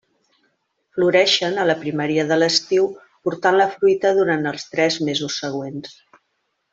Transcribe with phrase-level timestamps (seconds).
[0.97, 2.87] Floreixen a la primeria de l'estiu
[3.27, 5.93] portant la fruita durant els tres mesos següents.